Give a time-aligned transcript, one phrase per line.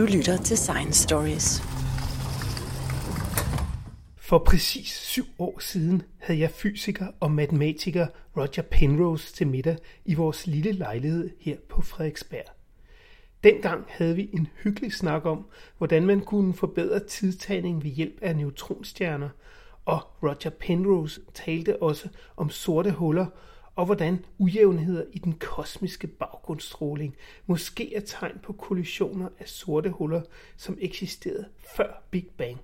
[0.00, 1.62] Du lytter til Science Stories.
[4.16, 10.14] For præcis syv år siden havde jeg fysiker og matematiker Roger Penrose til middag i
[10.14, 12.44] vores lille lejlighed her på Frederiksberg.
[13.44, 15.46] Dengang havde vi en hyggelig snak om,
[15.78, 19.28] hvordan man kunne forbedre tidtagning ved hjælp af neutronstjerner,
[19.84, 23.26] og Roger Penrose talte også om sorte huller
[23.74, 27.16] og hvordan ujævnheder i den kosmiske baggrundsstråling
[27.46, 30.22] måske er tegn på kollisioner af sorte huller,
[30.56, 32.60] som eksisterede før Big Bang.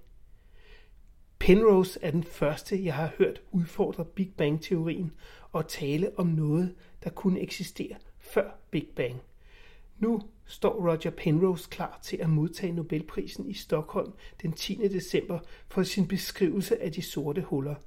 [1.38, 5.12] Penrose er den første, jeg har hørt udfordre Big Bang-teorien
[5.52, 9.20] og tale om noget, der kunne eksistere før Big Bang.
[9.98, 14.74] Nu står Roger Penrose klar til at modtage Nobelprisen i Stockholm den 10.
[14.74, 15.38] december
[15.68, 17.74] for sin beskrivelse af de sorte huller–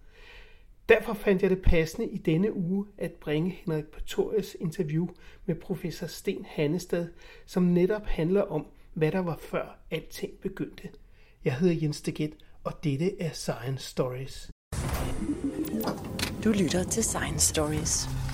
[0.90, 5.08] Derfor fandt jeg det passende i denne uge at bringe Henrik Pretorius interview
[5.46, 7.08] med professor Sten Hannestad,
[7.46, 10.90] som netop handler om, hvad der var før alting begyndte.
[11.46, 14.52] Jeg hedder Jens Deget, og dette er Science Stories.
[16.44, 18.29] Du lytter til Science Stories.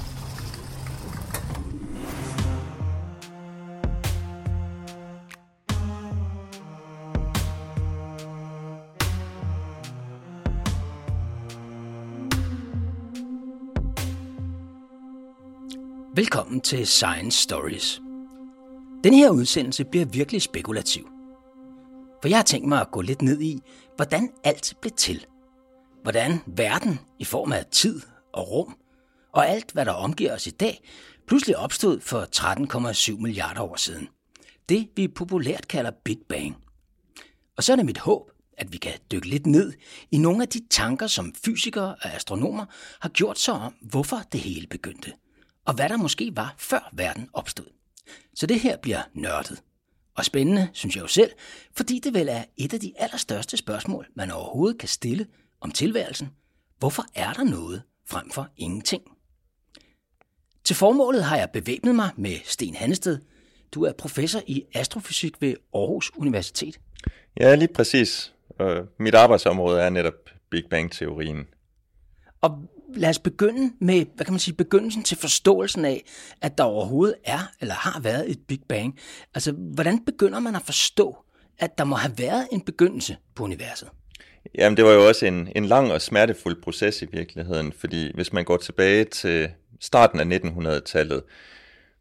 [16.15, 18.01] Velkommen til Science Stories.
[19.03, 21.09] Den her udsendelse bliver virkelig spekulativ.
[22.21, 23.59] For jeg har tænkt mig at gå lidt ned i,
[23.95, 25.25] hvordan alt blev til.
[26.03, 28.01] Hvordan verden i form af tid
[28.33, 28.77] og rum
[29.33, 30.83] og alt, hvad der omgiver os i dag,
[31.27, 32.25] pludselig opstod for
[33.15, 34.07] 13,7 milliarder år siden.
[34.69, 36.55] Det vi populært kalder Big Bang.
[37.57, 39.73] Og så er det mit håb, at vi kan dykke lidt ned
[40.11, 42.65] i nogle af de tanker, som fysikere og astronomer
[42.99, 45.13] har gjort sig om, hvorfor det hele begyndte–
[45.65, 47.65] og hvad der måske var, før verden opstod.
[48.35, 49.63] Så det her bliver nørdet.
[50.15, 51.31] Og spændende, synes jeg jo selv,
[51.71, 55.27] fordi det vel er et af de allerstørste spørgsmål, man overhovedet kan stille
[55.61, 56.29] om tilværelsen.
[56.79, 59.03] Hvorfor er der noget frem for ingenting?
[60.63, 63.19] Til formålet har jeg bevæbnet mig med Sten Hannested.
[63.71, 66.79] Du er professor i astrofysik ved Aarhus Universitet.
[67.39, 68.33] Ja, lige præcis.
[68.99, 71.47] mit arbejdsområde er netop Big Bang-teorien.
[72.41, 76.03] Og lad os begynde med, hvad kan man sige, begyndelsen til forståelsen af,
[76.41, 78.99] at der overhovedet er, eller har været et Big Bang.
[79.33, 81.17] Altså, hvordan begynder man at forstå,
[81.59, 83.89] at der må have været en begyndelse på universet?
[84.57, 88.33] Jamen, det var jo også en, en lang og smertefuld proces i virkeligheden, fordi hvis
[88.33, 91.23] man går tilbage til starten af 1900-tallet,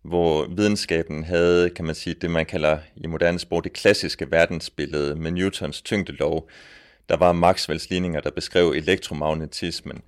[0.03, 5.15] hvor videnskaben havde, kan man sige, det man kalder i moderne sprog det klassiske verdensbillede
[5.15, 6.49] med Newtons tyngdelov.
[7.09, 10.03] Der var Maxwells ligninger, der beskrev elektromagnetismen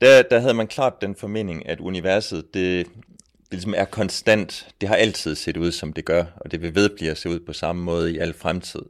[0.00, 4.68] der, der havde man klart den formening, at universet det, det ligesom er konstant.
[4.80, 7.40] Det har altid set ud, som det gør, og det vil vedblive at se ud
[7.40, 8.82] på samme måde i al fremtid.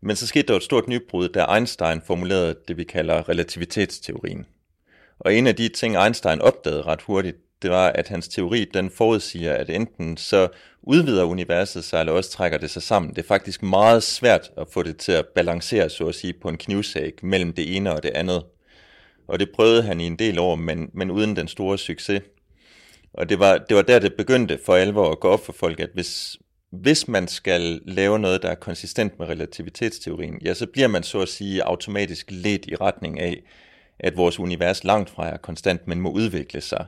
[0.00, 4.46] Men så skete der et stort nybrud, da Einstein formulerede det, vi kalder relativitetsteorien.
[5.18, 8.90] Og en af de ting, Einstein opdagede ret hurtigt, det var, at hans teori, den
[8.90, 10.48] forudsiger, at enten så
[10.82, 13.10] udvider universet sig, eller også trækker det sig sammen.
[13.10, 16.48] Det er faktisk meget svært at få det til at balancere, så at sige, på
[16.48, 18.44] en knivsæg mellem det ene og det andet.
[19.28, 22.22] Og det prøvede han i en del år, men, men uden den store succes.
[23.12, 25.80] Og det var, det var der, det begyndte for alvor at gå op for folk,
[25.80, 26.36] at hvis,
[26.70, 31.20] hvis man skal lave noget, der er konsistent med relativitetsteorien, ja, så bliver man så
[31.20, 33.42] at sige automatisk lidt i retning af,
[33.98, 36.86] at vores univers langt fra er konstant, men må udvikle sig.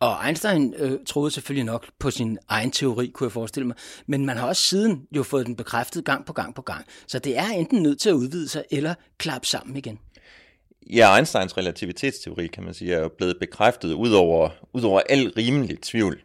[0.00, 3.76] Og Einstein øh, troede selvfølgelig nok på sin egen teori, kunne jeg forestille mig.
[4.06, 6.84] Men man har også siden jo fået den bekræftet gang på gang på gang.
[7.06, 9.98] Så det er enten nødt til at udvide sig, eller klappe sammen igen.
[10.86, 15.32] Ja, Einsteins relativitetsteori, kan man sige, er jo blevet bekræftet ud over, ud over al
[15.36, 16.22] rimelig tvivl.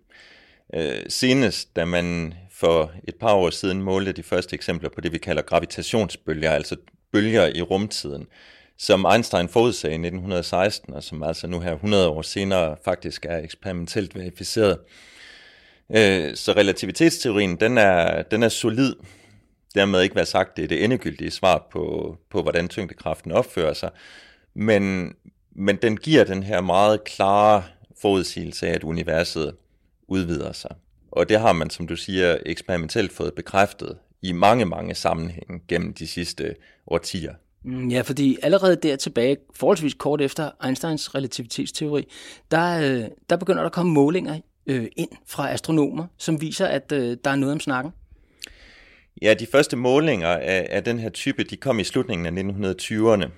[0.74, 5.12] Øh, senest, da man for et par år siden målte de første eksempler på det,
[5.12, 6.76] vi kalder gravitationsbølger, altså
[7.12, 8.28] bølger i rumtiden,
[8.78, 13.38] som Einstein forudsagde i 1916, og som altså nu her 100 år senere faktisk er
[13.38, 14.80] eksperimentelt verificeret.
[15.96, 18.94] Øh, så relativitetsteorien, den er, den er solid.
[19.76, 23.90] Dermed ikke være sagt, det er det endegyldige svar på, på hvordan tyngdekraften opfører sig.
[24.55, 25.13] Men,
[25.55, 27.63] men den giver den her meget klare
[28.02, 29.55] forudsigelse af, at universet
[30.07, 30.75] udvider sig.
[31.11, 35.93] Og det har man, som du siger, eksperimentelt fået bekræftet i mange, mange sammenhænge gennem
[35.93, 36.55] de sidste
[36.87, 37.34] årtier.
[37.63, 42.07] Mm, ja, fordi allerede der tilbage, forholdsvis kort efter Einsteins relativitetsteori,
[42.52, 46.91] der, øh, der begynder der at komme målinger øh, ind fra astronomer, som viser, at
[46.91, 47.91] øh, der er noget om snakken.
[49.22, 53.29] Ja, de første målinger af, af den her type, de kom i slutningen af 1920'erne.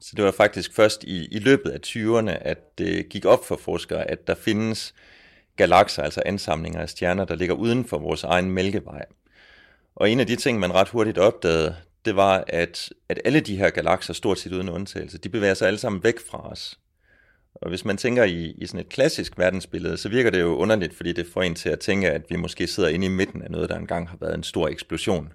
[0.00, 3.56] Så det var faktisk først i, i løbet af 20'erne, at det gik op for
[3.56, 4.94] forskere, at der findes
[5.56, 9.04] galakser, altså ansamlinger af stjerner, der ligger uden for vores egen mælkevej.
[9.96, 13.56] Og en af de ting, man ret hurtigt opdagede, det var, at, at alle de
[13.56, 16.78] her galakser, stort set uden undtagelse, de bevæger sig alle sammen væk fra os.
[17.54, 20.94] Og hvis man tænker i, i sådan et klassisk verdensbillede, så virker det jo underligt,
[20.94, 23.50] fordi det får en til at tænke, at vi måske sidder inde i midten af
[23.50, 25.32] noget, der engang har været en stor eksplosion.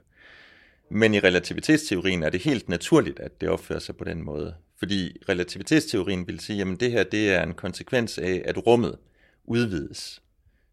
[0.96, 4.56] Men i relativitetsteorien er det helt naturligt, at det opfører sig på den måde.
[4.80, 8.98] Fordi relativitetsteorien vil sige, at det her det er en konsekvens af, at rummet
[9.44, 10.22] udvides.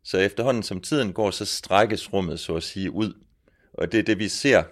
[0.02, 3.12] Så efterhånden som tiden går, så strækkes rummet så at sige ud.
[3.72, 4.62] Og det er det, vi ser,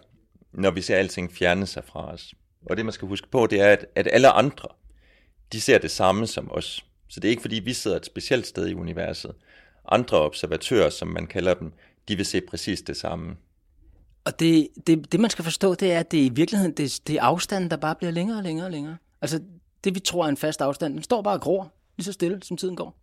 [0.52, 2.34] når vi ser alting fjerne sig fra os.
[2.70, 4.68] Og det, man skal huske på, det er, at, at alle andre,
[5.52, 6.84] de ser det samme som os.
[7.08, 9.34] Så det er ikke, fordi vi sidder et specielt sted i universet.
[9.88, 11.72] Andre observatører, som man kalder dem,
[12.08, 13.36] de vil se præcis det samme.
[14.28, 17.16] Og det, det, det man skal forstå, det er, at det i virkeligheden det, det
[17.16, 18.96] er afstanden, der bare bliver længere og længere og længere.
[19.22, 19.40] Altså
[19.84, 22.40] det, vi tror er en fast afstand, den står bare og gror, lige så stille,
[22.42, 22.98] som tiden går.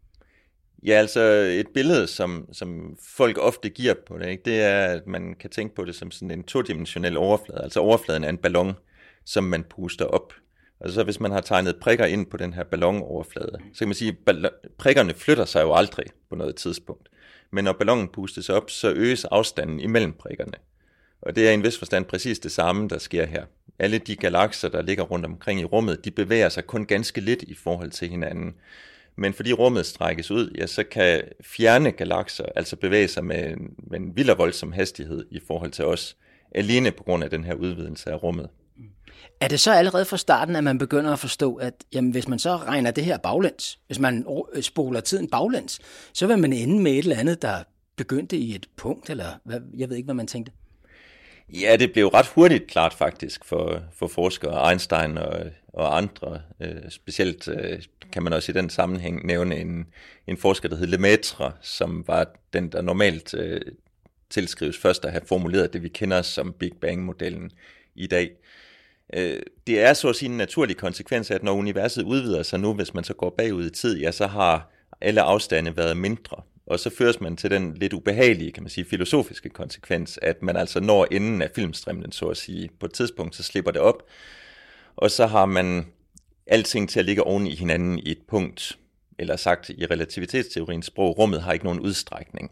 [0.83, 1.21] Ja, altså
[1.59, 5.49] et billede, som, som folk ofte giver på det, ikke, det er, at man kan
[5.49, 7.63] tænke på det som sådan en todimensionel overflade.
[7.63, 8.73] Altså overfladen er en ballon,
[9.25, 10.33] som man puster op.
[10.79, 13.95] Og så hvis man har tegnet prikker ind på den her ballonoverflade, så kan man
[13.95, 17.09] sige, at prikkerne flytter sig jo aldrig på noget tidspunkt.
[17.51, 20.53] Men når ballonen pustes op, så øges afstanden imellem prikkerne.
[21.21, 23.45] Og det er i en vis forstand præcis det samme, der sker her.
[23.79, 27.43] Alle de galakser, der ligger rundt omkring i rummet, de bevæger sig kun ganske lidt
[27.43, 28.55] i forhold til hinanden.
[29.15, 33.73] Men fordi rummet strækkes ud, ja, så kan fjerne galakser altså bevæge sig med en,
[33.77, 36.17] med en vild og voldsom hastighed i forhold til os,
[36.55, 38.49] alene på grund af den her udvidelse af rummet.
[39.39, 42.39] Er det så allerede fra starten, at man begynder at forstå, at jamen, hvis man
[42.39, 45.79] så regner det her baglæns, hvis man øh, spoler tiden baglæns,
[46.13, 47.63] så vil man ende med et eller andet, der
[47.95, 50.51] begyndte i et punkt, eller hvad, jeg ved ikke, hvad man tænkte?
[51.49, 56.41] Ja, det blev ret hurtigt klart faktisk for, for forskere, Einstein og, og andre.
[56.59, 57.81] Øh, specielt øh,
[58.11, 59.85] kan man også i den sammenhæng nævne en,
[60.27, 63.61] en forsker, der hed Lemaitre, som var den, der normalt øh,
[64.29, 67.51] tilskrives først at have formuleret det, vi kender som Big Bang-modellen
[67.95, 68.31] i dag.
[69.13, 72.59] Øh, det er så at sige en naturlig konsekvens af, at når universet udvider sig
[72.59, 74.71] nu, hvis man så går bagud i tid, ja, så har
[75.01, 76.41] alle afstande været mindre.
[76.67, 80.55] Og så føres man til den lidt ubehagelige, kan man sige, filosofiske konsekvens, at man
[80.55, 82.69] altså når enden af filmstrimlen, så at sige.
[82.79, 84.03] På et tidspunkt, så slipper det op,
[84.95, 85.85] og så har man
[86.47, 88.77] alting til at ligge oven i hinanden i et punkt,
[89.19, 92.51] eller sagt i relativitetsteoriens sprog, rummet har ikke nogen udstrækning.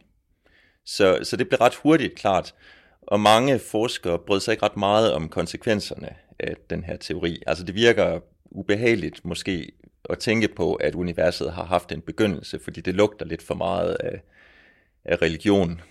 [0.86, 2.56] Så, så det blev ret hurtigt klart,
[3.02, 6.10] og mange forskere brød sig ikke ret meget om konsekvenserne
[6.40, 7.44] af den her teori.
[7.48, 8.20] Altså det virker
[8.52, 9.72] ubehageligt måske
[10.10, 13.98] at tænke på, at universet har haft en begyndelse, fordi det lugter lidt for meget
[14.00, 14.22] af,
[15.06, 15.82] af religion.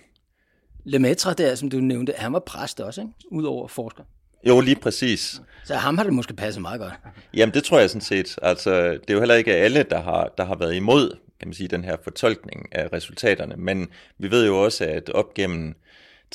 [0.83, 3.13] Lemaitre der, som du nævnte, han var præst også, ikke?
[3.31, 4.03] Udover forsker.
[4.47, 5.41] Jo, lige præcis.
[5.63, 6.93] Så ham har det måske passet meget godt.
[7.33, 8.39] Jamen, det tror jeg sådan set.
[8.41, 11.53] Altså, det er jo heller ikke alle, der har, der har været imod kan man
[11.53, 13.87] sige, den her fortolkning af resultaterne, men
[14.17, 15.75] vi ved jo også, at op gennem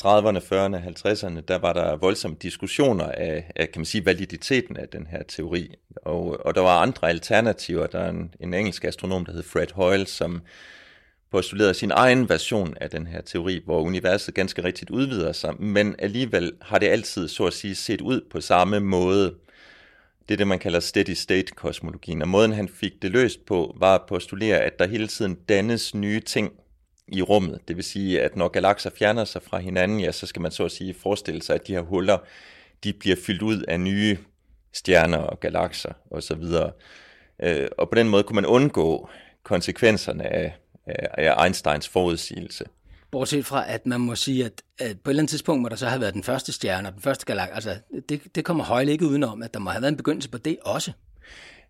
[0.01, 4.89] 30'erne, 40'erne, 50'erne, der var der voldsomme diskussioner af, af kan man sige, validiteten af
[4.89, 5.75] den her teori.
[5.97, 7.87] Og, og der var andre alternativer.
[7.87, 10.43] Der er en, en engelsk astronom, der hed Fred Hoyle, som
[11.31, 15.95] postulerede sin egen version af den her teori, hvor universet ganske rigtigt udvider sig, men
[15.99, 19.35] alligevel har det altid, så at sige, set ud på samme måde.
[20.29, 23.77] Det er det, man kalder steady state kosmologien, og måden han fik det løst på,
[23.79, 26.53] var at postulere, at der hele tiden dannes nye ting
[27.09, 27.61] i rummet.
[27.69, 30.65] Det vil sige, at når galakser fjerner sig fra hinanden, ja, så skal man så
[30.65, 32.19] at sige forestille sig, at de her huller,
[32.85, 34.19] de bliver fyldt ud af nye
[34.73, 36.45] stjerner og galakser osv.
[37.43, 39.11] Øh, og på den måde kunne man undgå
[39.43, 40.55] konsekvenserne af,
[40.87, 42.65] af Einsteins forudsigelse.
[43.11, 45.77] Bortset fra, at man må sige, at, at på et eller andet tidspunkt må der
[45.77, 47.55] så have været den første stjerne og den første galakse.
[47.55, 47.77] Altså,
[48.09, 50.59] det, det kommer Højle ikke udenom, at der må have været en begyndelse på det
[50.63, 50.93] også.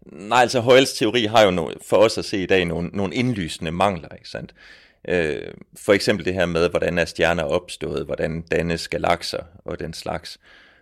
[0.07, 3.15] Nej, altså Højles teori har jo no, for os at se i dag nogle, nogle
[3.15, 4.53] indlysende mangler, ikke sandt?
[4.53, 9.81] Øh, Øh, for eksempel det her med, hvordan er stjerner opstået, hvordan dannes galakser og
[9.81, 10.39] den slags.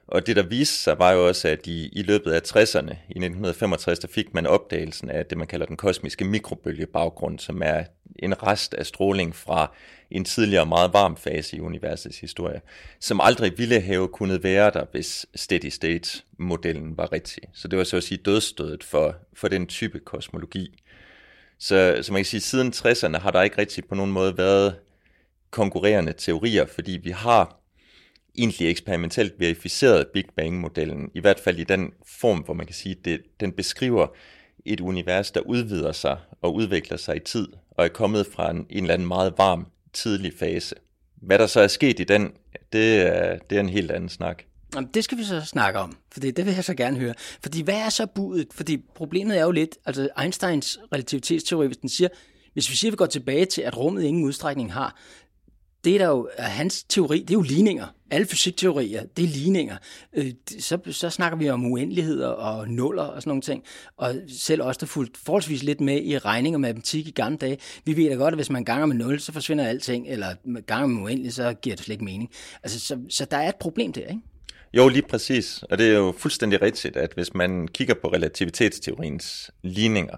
[0.08, 3.18] Og det, der viste sig, var jo også, at i, i løbet af 60'erne, i
[3.18, 7.84] 1965, der fik man opdagelsen af det, man kalder den kosmiske mikrobølgebaggrund, som er
[8.18, 9.74] en rest af stråling fra
[10.10, 12.60] en tidligere meget varm fase i universets historie,
[13.00, 17.42] som aldrig ville have kunnet være der, hvis steady state-modellen var rigtig.
[17.52, 20.82] Så det var så at sige dødstødet for, for den type kosmologi.
[21.58, 24.38] Så, så man kan sige, at siden 60'erne har der ikke rigtig på nogen måde
[24.38, 24.76] været
[25.50, 27.60] konkurrerende teorier, fordi vi har
[28.38, 32.96] egentlig eksperimentelt verificeret Big Bang-modellen, i hvert fald i den form, hvor man kan sige,
[33.06, 34.06] at den beskriver
[34.64, 38.66] et univers, der udvider sig og udvikler sig i tid, og er kommet fra en,
[38.70, 40.74] en eller anden meget varm, tidlig fase.
[41.14, 42.32] Hvad der så er sket i den,
[42.72, 44.42] det er, det er en helt anden snak.
[44.76, 47.14] Jamen, det skal vi så snakke om, for det vil jeg så gerne høre.
[47.42, 48.48] Fordi hvad er så budet?
[48.52, 52.08] Fordi problemet er jo lidt, altså Einsteins relativitetsteori, hvis den siger,
[52.52, 54.96] hvis vi siger, at vi går tilbage til, at rummet ingen udstrækning har,
[55.84, 57.86] det er der jo, hans teori, det er jo ligninger.
[58.10, 59.76] alle fysikteorier, det er ligninger.
[60.12, 63.64] Øh, så, så snakker vi om uendeligheder og nuller og sådan nogle ting.
[63.96, 67.58] Og selv os, der fulgte forholdsvis lidt med i regning og matematik i gamle dage,
[67.84, 70.86] vi ved da godt, at hvis man ganger med 0, så forsvinder alting, eller ganger
[70.86, 72.30] med uendelighed, så giver det slet ikke mening.
[72.62, 74.22] Altså, så, så der er et problem der, ikke?
[74.74, 75.62] Jo, lige præcis.
[75.62, 80.16] Og det er jo fuldstændig rigtigt, at hvis man kigger på relativitetsteoriens ligninger,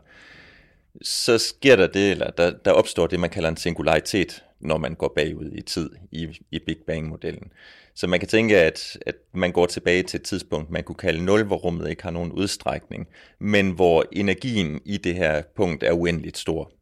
[1.02, 4.94] så sker der det, eller der, der opstår det, man kalder en singularitet, når man
[4.94, 7.52] går bagud i tid i, i Big Bang-modellen.
[7.94, 11.24] Så man kan tænke, at, at man går tilbage til et tidspunkt, man kunne kalde
[11.24, 15.92] 0, hvor rummet ikke har nogen udstrækning, men hvor energien i det her punkt er
[15.92, 16.72] uendeligt stor.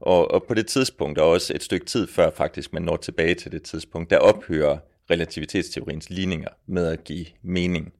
[0.00, 3.34] Og, og på det tidspunkt, og også et stykke tid før faktisk man når tilbage
[3.34, 4.78] til det tidspunkt, der ophører
[5.10, 7.92] relativitetsteoriens ligninger med at give mening.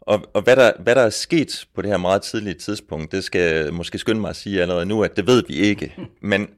[0.00, 3.24] Og, og hvad, der, hvad der er sket på det her meget tidlige tidspunkt, det
[3.24, 5.94] skal måske skynde mig at sige allerede nu, at det ved vi ikke.
[6.20, 6.48] Men,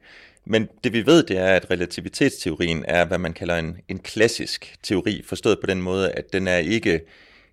[0.45, 4.77] men det vi ved, det er, at relativitetsteorien er, hvad man kalder en, en klassisk
[4.83, 7.01] teori, forstået på den måde, at den er ikke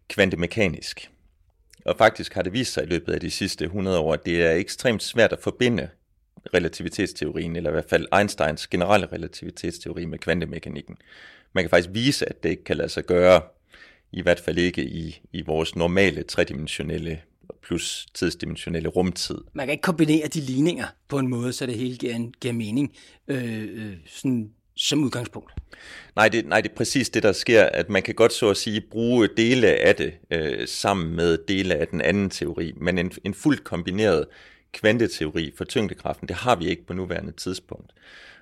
[0.09, 1.09] kvantemekanisk.
[1.85, 4.45] Og faktisk har det vist sig i løbet af de sidste 100 år, at det
[4.45, 5.89] er ekstremt svært at forbinde
[6.53, 10.97] relativitetsteorien, eller i hvert fald Einsteins generelle relativitetsteori med kvantemekanikken.
[11.53, 13.41] Man kan faktisk vise, at det ikke kan lade sig gøre
[14.11, 17.21] i hvert fald ikke i, i vores normale tredimensionelle
[17.63, 19.37] plus tidsdimensionelle rumtid.
[19.53, 22.53] Man kan ikke kombinere de ligninger på en måde, så det hele giver, en, giver
[22.53, 22.95] mening
[23.27, 25.51] øh, øh, sådan, som udgangspunkt.
[26.15, 28.57] Nej det, nej, det er præcis det, der sker, at man kan godt så at
[28.57, 33.11] sige bruge dele af det øh, sammen med dele af den anden teori, men en,
[33.23, 34.25] en fuldt kombineret
[34.75, 37.91] kvanteteori for tyngdekraften, det har vi ikke på nuværende tidspunkt.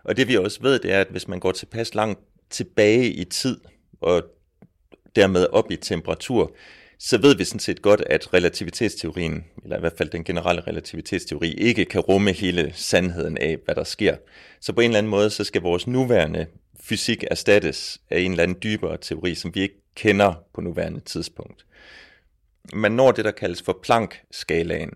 [0.04, 3.24] Og det vi også ved, det er, at hvis man går tilpas langt tilbage i
[3.24, 3.58] tid,
[4.02, 4.24] og
[5.16, 6.56] dermed op i temperatur,
[7.00, 11.54] så ved vi sådan set godt, at relativitetsteorien, eller i hvert fald den generelle relativitetsteori,
[11.54, 14.16] ikke kan rumme hele sandheden af, hvad der sker.
[14.62, 16.46] Så på en eller anden måde, så skal vores nuværende
[16.82, 21.66] fysik erstattes af en eller anden dybere teori, som vi ikke kender på nuværende tidspunkt.
[22.74, 24.92] Man når det, der kaldes for Planck-skalaen.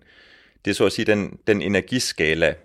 [0.68, 2.56] Det er så at sige den, den energiskala,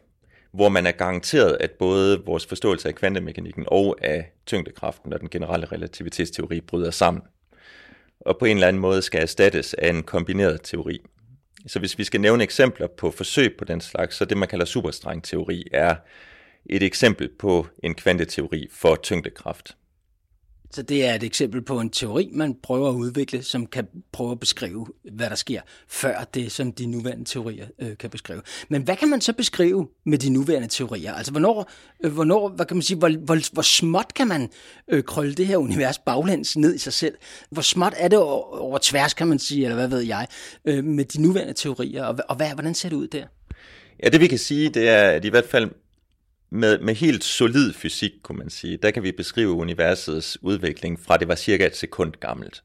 [0.53, 5.29] hvor man er garanteret, at både vores forståelse af kvantemekanikken og af tyngdekraften og den
[5.29, 7.23] generelle relativitetsteori bryder sammen
[8.21, 11.01] og på en eller anden måde skal erstattes af en kombineret teori.
[11.67, 14.65] Så hvis vi skal nævne eksempler på forsøg på den slags, så det man kalder
[14.65, 15.97] superstrengteori er
[16.67, 19.77] et eksempel på en kvanteteori for tyngdekraft.
[20.75, 24.31] Så det er et eksempel på en teori, man prøver at udvikle, som kan prøve
[24.31, 28.43] at beskrive, hvad der sker, før det, som de nuværende teorier øh, kan beskrive.
[28.69, 31.15] Men hvad kan man så beskrive med de nuværende teorier?
[31.15, 31.71] Altså, hvornår,
[32.05, 34.49] øh, hvornår hvad kan man sige, hvor, hvor, hvor småt kan man
[34.89, 37.15] øh, krølle det her univers baglæns ned i sig selv?
[37.51, 40.27] Hvor småt er det over, over tværs, kan man sige, eller hvad ved jeg,
[40.65, 43.27] øh, med de nuværende teorier, og, og hvad, hvordan ser det ud der?
[44.03, 45.71] Ja, det vi kan sige, det er, at i hvert fald
[46.53, 51.17] med, med helt solid fysik, kunne man sige, der kan vi beskrive universets udvikling fra
[51.17, 52.63] det var cirka et sekund gammelt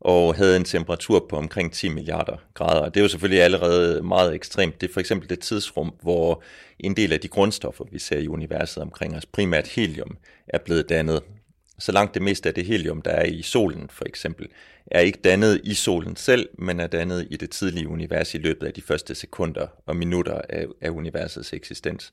[0.00, 2.88] og havde en temperatur på omkring 10 milliarder grader.
[2.88, 4.80] Det er jo selvfølgelig allerede meget ekstremt.
[4.80, 6.42] Det er for eksempel det tidsrum, hvor
[6.78, 10.16] en del af de grundstoffer, vi ser i universet omkring os, primært helium,
[10.48, 11.22] er blevet dannet.
[11.78, 14.48] Så langt det meste af det helium, der er i solen for eksempel,
[14.86, 18.66] er ikke dannet i solen selv, men er dannet i det tidlige univers i løbet
[18.66, 22.12] af de første sekunder og minutter af, af universets eksistens.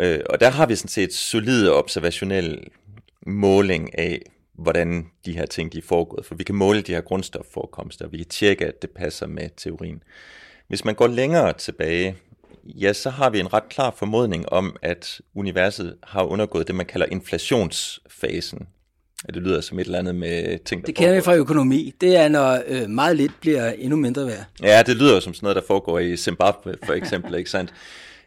[0.00, 2.58] Øh, og der har vi sådan set solid observationel
[3.26, 4.22] måling af,
[4.58, 6.26] hvordan de her ting de er foregået.
[6.26, 9.48] For vi kan måle de her grundstofforekomster, og vi kan tjekke, at det passer med
[9.56, 10.02] teorien.
[10.68, 12.16] Hvis man går længere tilbage,
[12.64, 16.86] ja, så har vi en ret klar formodning om, at universet har undergået det, man
[16.86, 18.66] kalder inflationsfasen.
[19.26, 21.94] Det lyder som et eller andet med ting, der Det kender vi fra økonomi.
[22.00, 24.44] Det er, når øh, meget lidt bliver endnu mindre værd.
[24.62, 27.74] Ja, det lyder som sådan noget, der foregår i Zimbabwe, for eksempel, ikke sandt?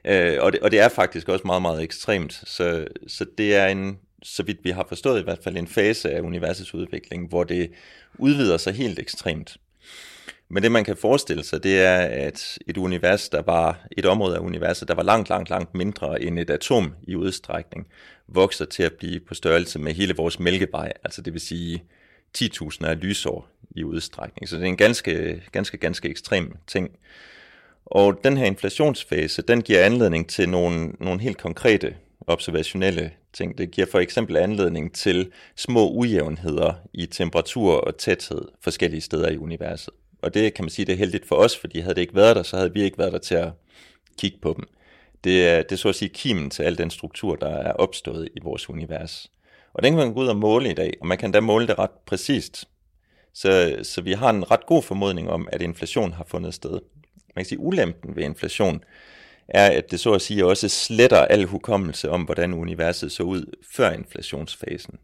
[0.05, 2.41] Øh, og, det, og det er faktisk også meget, meget ekstremt.
[2.45, 6.11] Så, så det er en, så vidt vi har forstået i hvert fald, en fase
[6.11, 7.71] af universets udvikling, hvor det
[8.17, 9.57] udvider sig helt ekstremt.
[10.49, 14.35] Men det man kan forestille sig, det er, at et univers, der var et område
[14.35, 17.87] af universet, der var langt, langt, langt mindre end et atom i udstrækning,
[18.27, 21.83] vokser til at blive på størrelse med hele vores mælkevej, altså det vil sige
[22.37, 24.49] 10.000 af lysår i udstrækning.
[24.49, 26.91] Så det er en ganske, ganske, ganske ekstrem ting.
[27.91, 31.95] Og den her inflationsfase, den giver anledning til nogle, nogle helt konkrete
[32.27, 33.57] observationelle ting.
[33.57, 39.37] Det giver for eksempel anledning til små ujævnheder i temperatur og tæthed forskellige steder i
[39.37, 39.93] universet.
[40.21, 42.35] Og det kan man sige, det er heldigt for os, fordi havde det ikke været
[42.35, 43.51] der, så havde vi ikke været der til at
[44.17, 44.67] kigge på dem.
[45.23, 48.29] Det er, det er så at sige kimen til al den struktur, der er opstået
[48.35, 49.31] i vores univers.
[49.73, 51.67] Og den kan man gå ud og måle i dag, og man kan da måle
[51.67, 52.65] det ret præcist.
[53.33, 56.79] Så, så vi har en ret god formodning om, at inflation har fundet sted
[57.37, 58.83] man kan sige, ulempen ved inflation,
[59.47, 63.55] er, at det så at sige også sletter al hukommelse om, hvordan universet så ud
[63.75, 64.95] før inflationsfasen.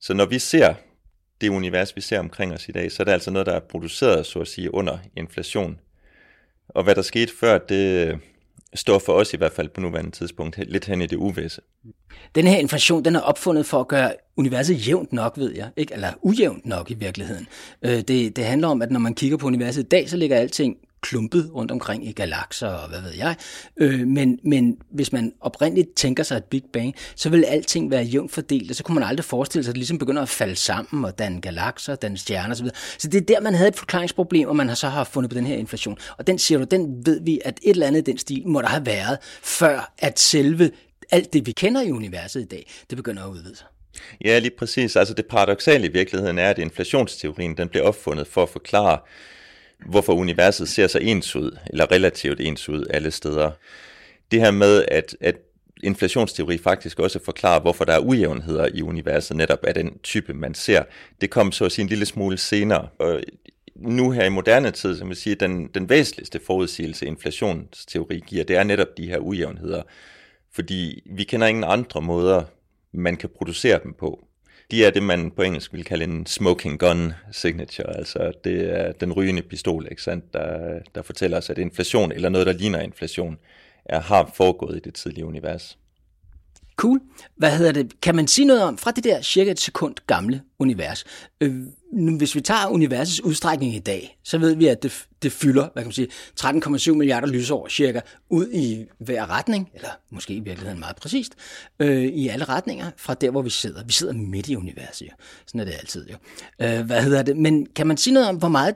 [0.00, 0.74] Så når vi ser
[1.40, 3.60] det univers, vi ser omkring os i dag, så er det altså noget, der er
[3.60, 5.78] produceret, så at sige, under inflation.
[6.68, 8.18] Og hvad der skete før, det
[8.74, 11.60] står for os i hvert fald på nuværende tidspunkt lidt hen i det uvisse.
[12.34, 15.70] Den her inflation, den er opfundet for at gøre universet jævnt nok, ved jeg.
[15.76, 15.94] Ikke?
[15.94, 17.46] Eller ujævnt nok i virkeligheden.
[17.82, 20.36] Øh, det, det handler om, at når man kigger på universet i dag, så ligger
[20.36, 23.36] alting klumpet rundt omkring i galakser og hvad ved jeg.
[23.76, 28.02] Øh, men, men hvis man oprindeligt tænker sig et Big Bang, så vil alting være
[28.02, 30.56] jævnt fordelt, og så kunne man aldrig forestille sig, at det ligesom begynder at falde
[30.56, 32.66] sammen og danne galakser, danne stjerner osv.
[32.98, 35.34] Så det er der, man havde et forklaringsproblem, og man har så har fundet på
[35.34, 35.98] den her inflation.
[36.18, 38.68] Og den siger du, den ved vi, at et eller andet den stil må der
[38.68, 40.70] have været, før at selve
[41.10, 43.66] alt det, vi kender i universet i dag, det begynder at udvide sig.
[44.24, 44.96] Ja, lige præcis.
[44.96, 48.98] Altså det paradoxale i virkeligheden er, at inflationsteorien den blev opfundet for at forklare,
[49.86, 53.50] hvorfor universet ser så ens ud, eller relativt ens ud alle steder.
[54.30, 55.36] Det her med, at, at
[55.82, 60.54] inflationsteori faktisk også forklarer, hvorfor der er ujævnheder i universet, netop af den type, man
[60.54, 60.82] ser.
[61.20, 62.88] Det kom så at sige en lille smule senere.
[62.98, 63.22] Og
[63.76, 68.56] nu her i moderne tid, som jeg siger, den, den væsentligste forudsigelse, inflationsteori giver, det
[68.56, 69.82] er netop de her ujævnheder.
[70.52, 72.42] Fordi vi kender ingen andre måder,
[72.92, 74.24] man kan producere dem på
[74.72, 78.92] de er det, man på engelsk vil kalde en smoking gun signature, altså det er
[78.92, 82.80] den rygende pistol, ikke sandt, der, der fortæller os, at inflation, eller noget, der ligner
[82.80, 83.38] inflation,
[83.84, 85.78] er, har foregået i det tidlige univers.
[86.82, 87.00] Cool.
[87.36, 88.00] Hvad hedder det?
[88.00, 91.04] Kan man sige noget om, fra det der cirka et sekund gamle univers,
[91.40, 91.54] øh,
[92.16, 95.82] hvis vi tager universets udstrækning i dag, så ved vi, at det, det fylder, hvad
[95.82, 96.08] kan man sige,
[96.40, 101.32] 13,7 milliarder lysår cirka ud i hver retning, eller måske i virkeligheden meget præcist,
[101.78, 103.84] øh, i alle retninger, fra der, hvor vi sidder.
[103.84, 105.12] Vi sidder midt i universet, jo.
[105.46, 106.16] Sådan er det altid, jo.
[106.66, 107.36] Øh, hvad hedder det?
[107.36, 108.74] Men kan man sige noget om, hvor meget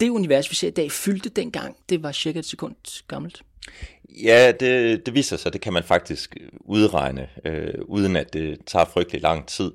[0.00, 2.74] det univers, vi ser i dag, fyldte dengang, det var cirka et sekund
[3.08, 3.42] gammelt?
[4.22, 8.58] Ja, det, det viser sig, det kan man faktisk øh, udregne, øh, uden at det
[8.66, 9.72] tager frygtelig lang tid.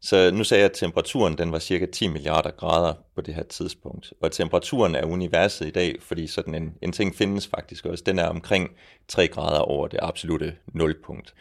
[0.00, 3.42] Så nu sagde jeg, at temperaturen den var cirka 10 milliarder grader på det her
[3.42, 4.12] tidspunkt.
[4.20, 8.18] Og temperaturen af universet i dag, fordi sådan en, en ting findes faktisk også, den
[8.18, 8.70] er omkring
[9.08, 11.34] 3 grader over det absolute nulpunkt.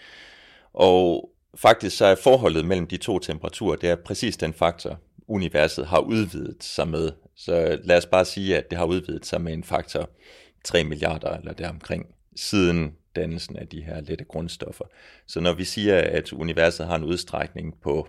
[0.74, 5.88] Og faktisk så er forholdet mellem de to temperaturer, det er præcis den faktor, universet
[5.88, 7.12] har udvidet sig med.
[7.36, 10.10] Så lad os bare sige, at det har udvidet sig med en faktor
[10.64, 14.86] 3 milliarder eller deromkring siden dannelsen af de her lette grundstoffer.
[15.28, 18.08] Så når vi siger, at universet har en udstrækning på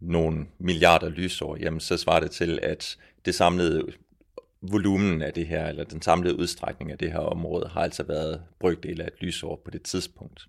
[0.00, 3.86] nogle milliarder lysår, jamen så svarer det til, at det samlede
[4.62, 8.42] volumen af det her, eller den samlede udstrækning af det her område, har altså været
[8.60, 10.48] brygdel af et lysår på det tidspunkt.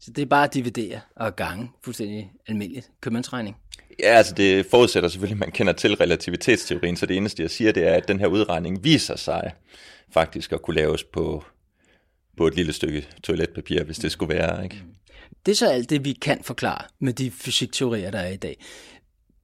[0.00, 3.56] Så det er bare at dividere og gange fuldstændig almindeligt købmandsregning?
[3.98, 7.72] Ja, altså det forudsætter selvfølgelig, at man kender til relativitetsteorien, så det eneste, jeg siger,
[7.72, 9.52] det er, at den her udregning viser sig
[10.12, 11.44] faktisk at kunne laves på,
[12.40, 14.64] på et lille stykke toiletpapir, hvis det skulle være.
[14.64, 14.82] Ikke?
[15.46, 18.64] Det er så alt det, vi kan forklare med de fysikteorier, der er i dag.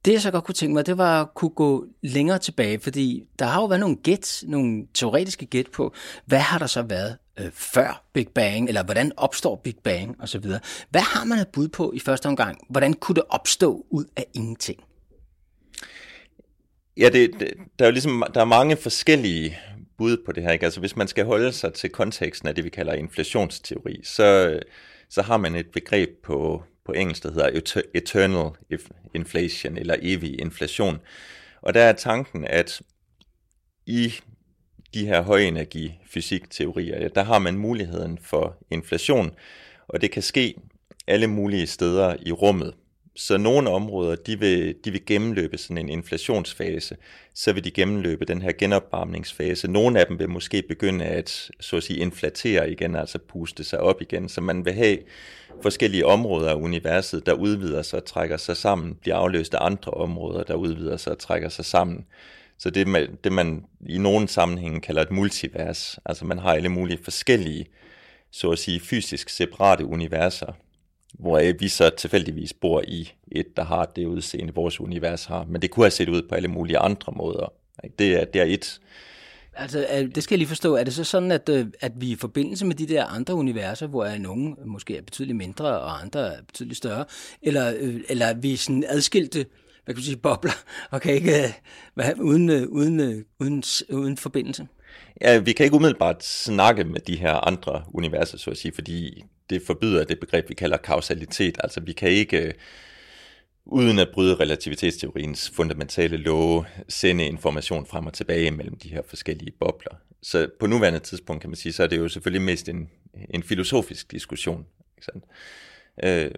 [0.04, 3.24] Det jeg så godt kunne tænke mig, det var at kunne gå længere tilbage, fordi
[3.38, 7.16] der har jo været nogle gæt, nogle teoretiske gæt på, hvad har der så været
[7.38, 10.44] øh, før Big Bang, eller hvordan opstår Big Bang osv.
[10.90, 12.58] Hvad har man et bud på i første omgang?
[12.68, 14.80] Hvordan kunne det opstå ud af ingenting?
[16.96, 19.58] Ja, det, det, der er jo ligesom, der er mange forskellige
[19.98, 20.50] bud på det her.
[20.50, 20.64] Ikke?
[20.64, 24.60] Altså hvis man skal holde sig til konteksten af det, vi kalder inflationsteori, så,
[25.08, 28.50] så har man et begreb på, på engelsk, der hedder eternal
[29.14, 30.98] inflation, eller evig inflation.
[31.62, 32.82] Og der er tanken, at
[33.86, 34.14] i
[34.94, 39.30] de her højenergi fysikteorier, ja, der har man muligheden for inflation,
[39.88, 40.54] og det kan ske
[41.06, 42.74] alle mulige steder i rummet.
[43.16, 46.96] Så nogle områder, de vil, de vil gennemløbe sådan en inflationsfase,
[47.34, 49.70] så vil de gennemløbe den her genopvarmningsfase.
[49.70, 53.80] Nogle af dem vil måske begynde at, så at sige, inflatere igen, altså puste sig
[53.80, 54.98] op igen, så man vil have
[55.62, 59.92] forskellige områder af universet, der udvider sig og trækker sig sammen, bliver afløst af andre
[59.92, 62.06] områder, der udvider sig og trækker sig sammen.
[62.58, 66.68] Så det, man, det man i nogle sammenhænge kalder et multivers, altså man har alle
[66.68, 67.66] mulige forskellige,
[68.30, 70.52] så at sige, fysisk separate universer,
[71.18, 75.44] hvor vi så tilfældigvis bor i et, der har det udseende, vores univers har.
[75.44, 77.52] Men det kunne have set ud på alle mulige andre måder.
[77.98, 78.80] Det er, det er et.
[79.54, 80.76] Altså, det skal jeg lige forstå.
[80.76, 83.86] Er det så sådan, at, øh, at vi i forbindelse med de der andre universer,
[83.86, 87.04] hvor nogle måske er betydeligt mindre, og andre er betydeligt større,
[87.42, 89.46] eller, øh, eller er vi sådan adskilte
[89.86, 90.52] hvad kan man sige, bobler,
[90.90, 91.50] og kan ikke øh,
[91.96, 94.66] være uden, uden, uden, uden forbindelse?
[95.20, 99.24] Ja, vi kan ikke umiddelbart snakke med de her andre universer, så at sige, fordi
[99.50, 101.58] det forbyder det begreb, vi kalder kausalitet.
[101.60, 102.54] Altså vi kan ikke, øh,
[103.64, 109.52] uden at bryde relativitetsteoriens fundamentale love, sende information frem og tilbage mellem de her forskellige
[109.60, 109.96] bobler.
[110.22, 112.90] Så på nuværende tidspunkt kan man sige, så er det jo selvfølgelig mest en,
[113.30, 114.66] en filosofisk diskussion.
[114.96, 115.24] Ikke sandt?
[116.04, 116.30] Øh,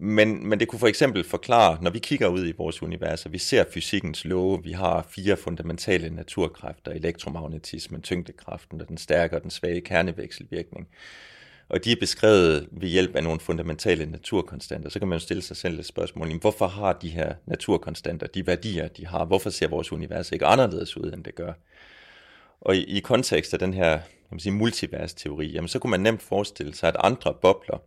[0.00, 3.32] men, men det kunne for eksempel forklare, når vi kigger ud i vores univers, og
[3.32, 9.42] vi ser fysikkens love, vi har fire fundamentale naturkræfter, elektromagnetismen, tyngdekraften og den stærke og
[9.42, 10.88] den svage kernevekselvirkning.
[11.68, 14.90] Og de er beskrevet ved hjælp af nogle fundamentale naturkonstanter.
[14.90, 18.46] Så kan man jo stille sig selv et spørgsmål, hvorfor har de her naturkonstanter de
[18.46, 19.24] værdier, de har?
[19.24, 21.52] Hvorfor ser vores univers ikke anderledes ud, end det gør?
[22.60, 26.00] Og i, i kontekst af den her kan man sige, multivers-teori, jamen, så kunne man
[26.00, 27.82] nemt forestille sig, at andre bobler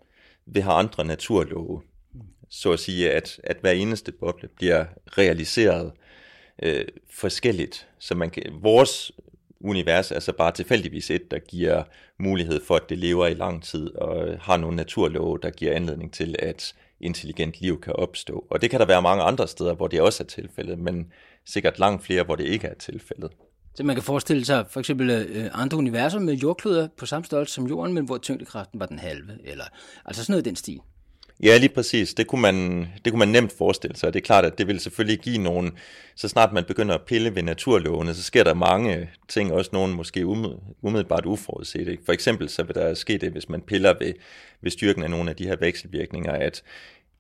[0.46, 1.82] vil have andre naturlove
[2.52, 5.92] så at sige, at, at hver eneste boble bliver realiseret
[6.64, 7.88] øh, forskelligt.
[8.00, 9.12] Så man kan, vores
[9.64, 11.84] univers er så bare tilfældigvis et, der giver
[12.20, 15.76] mulighed for, at det lever i lang tid, og øh, har nogle naturlove, der giver
[15.76, 18.48] anledning til, at intelligent liv kan opstå.
[18.50, 21.12] Og det kan der være mange andre steder, hvor det også er tilfældet, men
[21.46, 23.32] sikkert langt flere, hvor det ikke er tilfældet.
[23.76, 27.26] Så man kan forestille sig for eksempel øh, øh, andre universer med jordkloder på samme
[27.26, 29.66] størrelse som jorden, men hvor tyngdekraften var den halve, eller
[30.06, 30.80] altså sådan noget i den stil.
[31.44, 32.14] Ja, lige præcis.
[32.14, 34.14] Det kunne, man, det kunne man nemt forestille sig.
[34.14, 35.72] Det er klart, at det vil selvfølgelig give nogen,
[36.16, 39.94] så snart man begynder at pille ved naturlovene, så sker der mange ting, også nogen
[39.94, 40.26] måske
[40.82, 42.00] umiddelbart uforudset.
[42.06, 44.14] For eksempel så vil der ske det, hvis man piller ved,
[44.62, 46.64] ved styrken af nogle af de her vekselvirkninger, at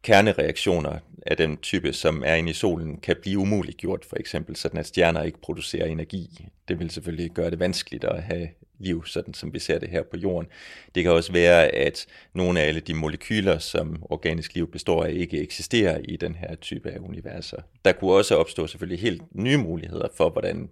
[0.04, 4.80] kernereaktioner af den type, som er inde i solen, kan blive umuliggjort, for eksempel, sådan
[4.80, 6.48] at stjerner ikke producerer energi.
[6.68, 10.04] Det vil selvfølgelig gøre det vanskeligt at have liv, sådan som vi ser det her
[10.04, 10.50] på jorden.
[10.96, 15.12] Det kan også være, at nogle af alle de molekyler, som organisk liv består af,
[15.12, 17.58] ikke eksisterer i den her type af universer.
[17.86, 20.70] Der kunne også opstå selvfølgelig helt nye muligheder for, hvordan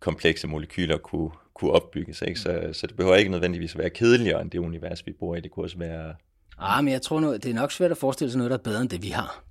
[0.00, 2.22] komplekse molekyler kunne, kunne opbygges.
[2.22, 2.40] Ikke?
[2.40, 5.40] Så, så det behøver ikke nødvendigvis at være kedeligere end det univers, vi bor i.
[5.40, 6.14] Det kunne også være...
[6.58, 8.62] Ah, men jeg tror nu, det er nok svært at forestille sig noget, der er
[8.62, 9.44] bedre end det, vi har.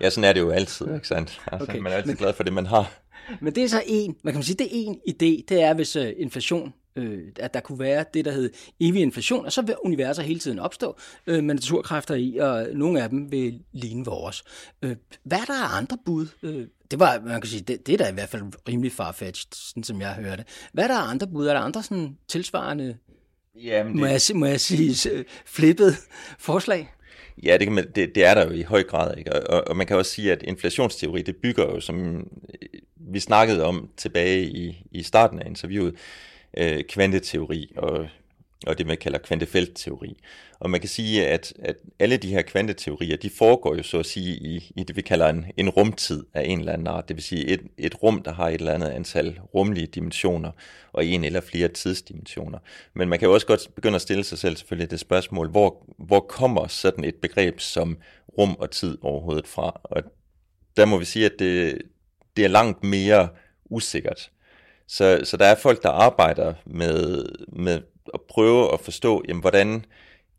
[0.00, 1.40] Ja, sådan er det jo altid, ikke sandt?
[1.52, 1.78] Altså, okay.
[1.78, 2.92] Man er altid men, glad for det, man har.
[3.40, 5.96] Men det er så en, man kan sige, det er en idé, det er, hvis
[5.96, 9.76] uh, inflation øh, at der kunne være det, der hed evig inflation, og så vil
[9.84, 14.44] universer hele tiden opstå øh, med naturkræfter i, og nogle af dem vil ligne vores.
[14.82, 16.26] Øh, hvad er der af andre bud?
[16.42, 19.52] Øh, det var, man kan sige, det, det er da i hvert fald rimelig farfetched,
[19.52, 20.44] sådan som jeg hørte.
[20.72, 21.46] Hvad er der af andre bud?
[21.46, 22.96] Er der andre sådan tilsvarende,
[23.62, 24.00] Jamen, det...
[24.00, 25.96] må, jeg, må jeg sige, flippet
[26.38, 26.90] forslag?
[27.42, 29.16] Ja, det, kan man, det, det er der jo i høj grad.
[29.16, 29.50] Ikke?
[29.50, 32.26] Og, og man kan også sige, at inflationsteori, det bygger jo, som
[32.96, 35.94] vi snakkede om tilbage i, i starten af interviewet,
[36.56, 38.08] øh, kvanteteori og,
[38.66, 40.16] og det, man kalder kvantefeltteori.
[40.60, 44.06] Og man kan sige, at, at alle de her kvanteteorier, de foregår jo så at
[44.06, 47.08] sige i, i det, vi kalder en, en rumtid af en eller anden art.
[47.08, 50.50] Det vil sige et, et rum, der har et eller andet antal rumlige dimensioner,
[50.92, 52.58] og en eller flere tidsdimensioner.
[52.94, 55.86] Men man kan jo også godt begynde at stille sig selv selvfølgelig det spørgsmål, hvor,
[55.98, 57.98] hvor kommer sådan et begreb som
[58.38, 59.80] rum og tid overhovedet fra?
[59.84, 60.02] Og
[60.76, 61.82] der må vi sige, at det,
[62.36, 63.28] det er langt mere
[63.64, 64.30] usikkert.
[64.88, 67.80] Så, så der er folk, der arbejder med, med
[68.14, 69.84] at prøve at forstå, jamen, hvordan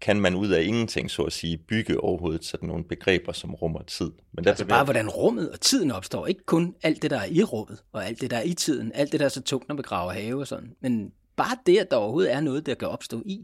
[0.02, 3.76] kan man ud af ingenting, så at sige, bygge overhovedet sådan nogle begreber som rum
[3.76, 4.12] og tid.
[4.34, 6.28] Men altså bare, hvordan rummet og tiden opstår.
[6.28, 8.92] Ikke kun alt det, der er i rummet, og alt det, der er i tiden,
[8.96, 10.72] alt det, der er så tungt, når vi graver have og sådan.
[10.82, 13.42] Men bare det, at der overhovedet er noget, der kan opstå i.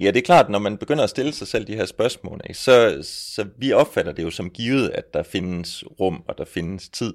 [0.00, 2.58] Ja, det er klart, når man begynder at stille sig selv de her spørgsmål, ikke,
[2.58, 6.88] så, så vi opfatter det jo som givet, at der findes rum, og der findes
[6.88, 7.14] tid.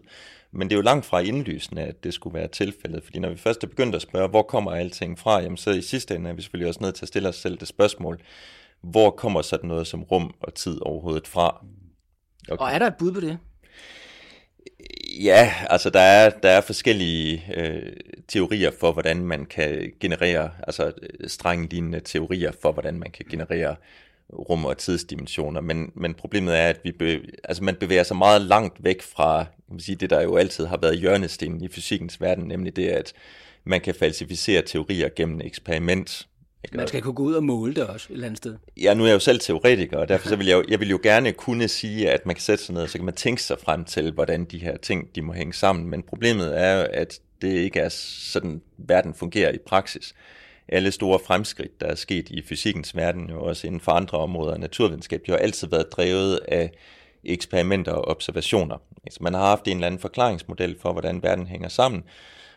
[0.52, 3.38] Men det er jo langt fra indlysende, at det skulle være tilfældet, fordi når vi
[3.38, 6.34] først er begyndt at spørge, hvor kommer alting fra, jamen så i sidste ende er
[6.34, 8.22] vi selvfølgelig også nødt til at stille os selv det spørgsmål,
[8.82, 11.66] hvor kommer sådan noget som rum og tid overhovedet fra?
[12.50, 12.64] Okay.
[12.66, 13.38] Og er der et bud på det?
[15.24, 17.94] Ja, altså der er, der er forskellige øh,
[18.28, 20.92] teorier for, hvordan man kan generere, altså
[21.28, 23.76] strænglignende teorier for, hvordan man kan generere
[24.34, 28.42] rum- og tidsdimensioner, men, men problemet er, at vi be, altså man bevæger sig meget
[28.42, 32.22] langt væk fra kan man sige, det, der jo altid har været hjørnestenen i fysikkens
[32.22, 33.14] verden, nemlig det, at
[33.64, 36.28] man kan falsificere teorier gennem eksperiment.
[36.64, 36.78] Ikke?
[36.78, 38.56] Man skal kunne gå ud og måle det også et eller andet sted.
[38.82, 40.90] Ja, nu er jeg jo selv teoretiker, og derfor så vil jeg, jo, jeg vil
[40.90, 43.44] jo gerne kunne sige, at man kan sætte sig ned, og så kan man tænke
[43.44, 45.88] sig frem til, hvordan de her ting de må hænge sammen.
[45.90, 50.14] Men problemet er jo, at det ikke er sådan, verden fungerer i praksis
[50.70, 54.54] alle store fremskridt, der er sket i fysikkens verden, jo også inden for andre områder
[54.54, 56.72] af naturvidenskab, de har altid været drevet af
[57.24, 58.78] eksperimenter og observationer.
[59.04, 62.04] Altså man har haft en eller anden forklaringsmodel for, hvordan verden hænger sammen,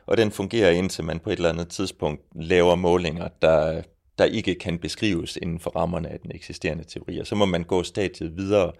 [0.06, 3.82] og den fungerer indtil man på et eller andet tidspunkt laver målinger, der,
[4.18, 7.64] der ikke kan beskrives inden for rammerne af den eksisterende teori, og så må man
[7.64, 8.72] gå stadiet videre.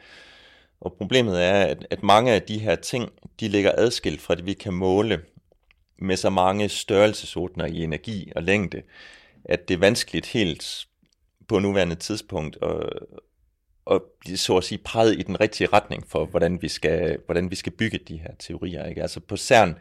[0.81, 3.09] Og problemet er, at, at mange af de her ting,
[3.40, 5.21] de ligger adskilt fra det, vi kan måle
[5.99, 8.83] med så mange størrelsesordner i energi og længde,
[9.45, 10.87] at det er vanskeligt helt
[11.49, 12.93] på nuværende tidspunkt at,
[13.90, 17.51] at blive så at sige præget i den rigtige retning for, hvordan vi skal, hvordan
[17.51, 18.87] vi skal bygge de her teorier.
[18.87, 19.03] Ikke?
[19.03, 19.79] Altså på CERN,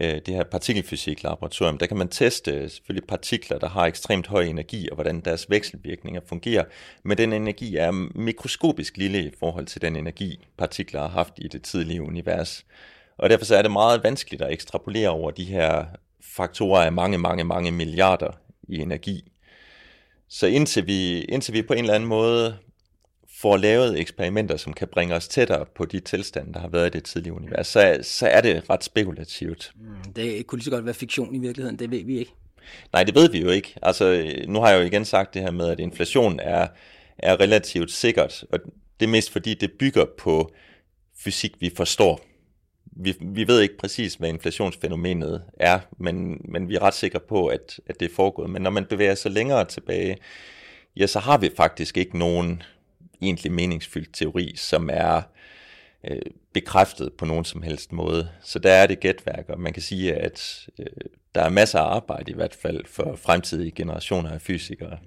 [0.00, 4.88] øh, det her partikelfysik-laboratorium, der kan man teste selvfølgelig partikler, der har ekstremt høj energi,
[4.90, 6.64] og hvordan deres vekselvirkninger fungerer.
[7.04, 11.48] Men den energi er mikroskopisk lille i forhold til den energi, partikler har haft i
[11.48, 12.64] det tidlige univers.
[13.18, 15.84] Og derfor så er det meget vanskeligt at ekstrapolere over de her
[16.20, 19.32] faktorer af mange, mange, mange milliarder i energi.
[20.28, 22.58] Så indtil vi, indtil vi på en eller anden måde
[23.42, 26.90] får lavet eksperimenter, som kan bringe os tættere på de tilstande, der har været i
[26.90, 29.72] det tidlige univers, så, så er det ret spekulativt.
[29.80, 32.32] Mm, det kunne lige så godt være fiktion i virkeligheden, det ved vi ikke.
[32.92, 33.74] Nej, det ved vi jo ikke.
[33.82, 36.66] Altså, nu har jeg jo igen sagt det her med, at inflation er,
[37.18, 38.58] er relativt sikkert, og
[39.00, 40.52] det er mest fordi, det bygger på
[41.18, 42.20] fysik, vi forstår.
[42.96, 47.46] Vi, vi ved ikke præcis, hvad inflationsfænomenet er, men, men vi er ret sikre på,
[47.46, 48.50] at, at det er foregået.
[48.50, 50.16] Men når man bevæger sig længere tilbage,
[50.96, 52.62] ja, så har vi faktisk ikke nogen
[53.22, 55.22] egentlig meningsfyldt teori, som er
[56.10, 58.28] øh, bekræftet på nogen som helst måde.
[58.44, 60.86] Så der er det gætværk, og man kan sige, at øh,
[61.34, 64.98] der er masser af arbejde i hvert fald for fremtidige generationer af fysikere.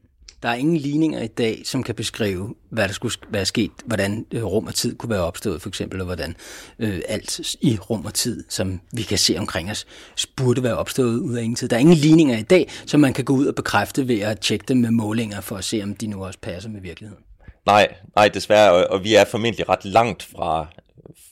[0.43, 4.25] Der er ingen ligninger i dag, som kan beskrive, hvad der skulle være sket, hvordan
[4.31, 6.35] øh, rum og tid kunne være opstået, for eksempel, og hvordan
[6.79, 9.87] øh, alt i rum og tid, som vi kan se omkring os,
[10.35, 11.67] burde være opstået ud af ingen tid.
[11.67, 14.39] Der er ingen ligninger i dag, som man kan gå ud og bekræfte ved at
[14.39, 17.23] tjekke dem med målinger, for at se, om de nu også passer med virkeligheden.
[17.65, 20.67] Nej, nej desværre, og, og vi er formentlig ret langt fra,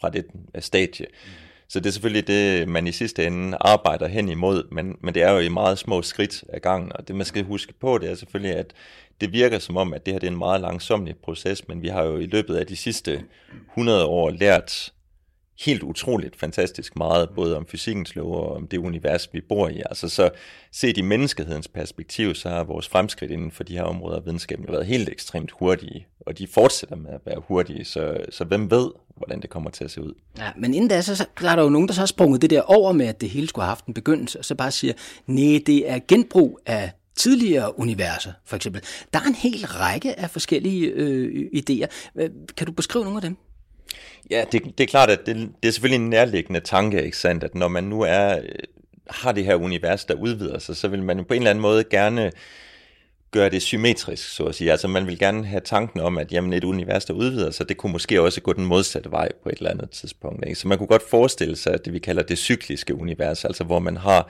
[0.02, 0.26] fra det
[0.60, 1.06] stadie.
[1.06, 1.32] Mm.
[1.68, 5.24] Så det er selvfølgelig det, man i sidste ende arbejder hen imod, men, men det
[5.24, 8.12] er jo i meget små skridt ad gangen, og det man skal huske på, det
[8.12, 8.74] er selvfølgelig, at
[9.22, 11.88] det virker som om, at det her det er en meget langsomlig proces, men vi
[11.88, 13.24] har jo i løbet af de sidste
[13.70, 14.94] 100 år lært
[15.66, 19.82] helt utroligt fantastisk meget, både om fysikkens lov og om det univers, vi bor i.
[19.86, 20.30] Altså så
[20.72, 24.66] set i menneskehedens perspektiv, så har vores fremskridt inden for de her områder af videnskaben
[24.68, 28.92] været helt ekstremt hurtige, og de fortsætter med at være hurtige, så, så hvem ved,
[29.18, 30.14] hvordan det kommer til at se ud.
[30.38, 32.50] Ja, men inden da, så, så er der jo nogen, der så har sprunget det
[32.50, 34.94] der over med, at det hele skulle have haft en begyndelse, og så bare siger,
[35.28, 38.82] nej, det er genbrug af tidligere universer, for eksempel.
[39.14, 41.88] Der er en hel række af forskellige øh, idéer.
[42.58, 43.38] Kan du beskrive nogle af dem?
[44.30, 47.44] Ja, det, det er klart, at det, det er selvfølgelig en nærliggende tanke, ikke sandt?
[47.44, 48.50] at når man nu er, øh,
[49.10, 51.84] har det her univers, der udvider sig, så vil man på en eller anden måde
[51.84, 52.32] gerne
[53.34, 54.72] gøre det symmetrisk, så at sige.
[54.72, 57.78] Altså man vil gerne have tanken om, at jamen, et univers, der udvider sig, det
[57.78, 60.46] kunne måske også gå den modsatte vej på et eller andet tidspunkt.
[60.46, 60.60] Ikke?
[60.60, 63.80] Så man kunne godt forestille sig, at det vi kalder det cykliske univers, altså hvor
[63.80, 64.30] man har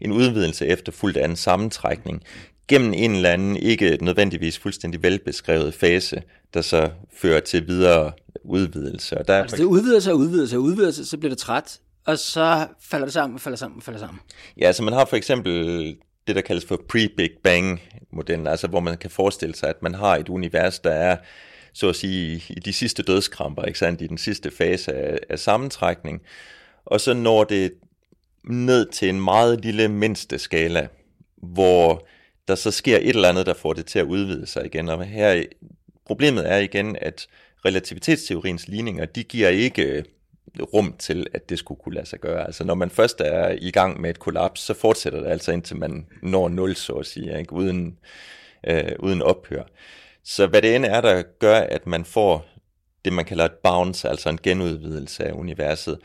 [0.00, 2.22] en udvidelse efter fuldt af en sammentrækning,
[2.68, 6.22] gennem en eller anden, ikke nødvendigvis fuldstændig velbeskrevet fase,
[6.54, 8.12] der så fører til videre
[8.44, 9.18] udvidelse.
[9.18, 12.18] Og der altså det udvider sig, udvider sig, udvider sig, så bliver det træt, og
[12.18, 14.20] så falder det sammen, falder sammen, falder sammen.
[14.56, 18.96] Ja, så man har for eksempel det, der kaldes for pre-Big Bang-modellen, altså hvor man
[18.96, 21.16] kan forestille sig, at man har et univers, der er
[21.72, 25.38] så at sige i de sidste dødskramper, ikke sandt, i den sidste fase af, af
[25.38, 26.20] sammentrækning,
[26.84, 27.72] og så når det
[28.44, 30.88] ned til en meget lille mindste skala,
[31.36, 32.06] hvor
[32.48, 34.88] der så sker et eller andet, der får det til at udvide sig igen.
[34.88, 35.42] Og her,
[36.06, 37.26] problemet er igen, at
[37.64, 40.04] relativitetsteoriens ligninger, de giver ikke øh,
[40.74, 42.46] rum til, at det skulle kunne lade sig gøre.
[42.46, 45.76] Altså når man først er i gang med et kollaps, så fortsætter det altså indtil
[45.76, 47.52] man når nul, så at sige, ikke?
[47.52, 47.98] Uden,
[48.66, 49.62] øh, uden ophør.
[50.24, 52.46] Så hvad det end er, der gør, at man får
[53.04, 55.98] det, man kalder et bounce, altså en genudvidelse af universet,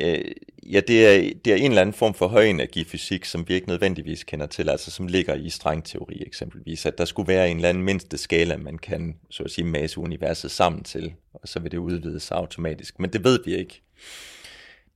[0.00, 0.24] Øh,
[0.72, 4.24] ja, det er, det er en eller anden form for højenergifysik, som vi ikke nødvendigvis
[4.24, 7.84] kender til, altså som ligger i strengteori eksempelvis, at der skulle være en eller anden
[7.84, 11.78] mindste skala, man kan, så at sige, masse universet sammen til, og så vil det
[11.78, 13.00] udvide sig automatisk.
[13.00, 13.82] Men det ved vi ikke.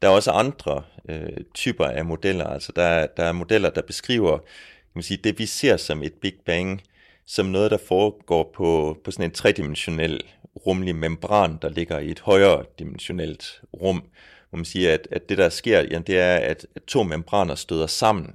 [0.03, 4.39] Der er også andre øh, typer af modeller, altså der, der er modeller, der beskriver
[4.39, 6.83] kan man sige, det, vi ser som et Big Bang,
[7.27, 10.21] som noget, der foregår på, på sådan en tredimensionel
[10.67, 14.03] rumlig membran, der ligger i et højere dimensionelt rum,
[14.51, 17.87] hvor man siger, at, at det der sker, jamen, det er, at, to membraner støder
[17.87, 18.35] sammen,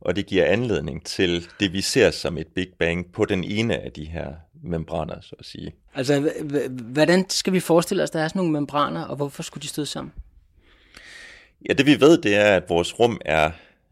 [0.00, 3.78] og det giver anledning til det, vi ser som et Big Bang på den ene
[3.78, 5.74] af de her membraner, så at sige.
[5.94, 6.32] Altså,
[6.70, 9.68] hvordan skal vi forestille os, at der er sådan nogle membraner, og hvorfor skulle de
[9.68, 10.12] støde sammen?
[11.68, 13.50] Ja, det vi ved, det er, at vores rum er,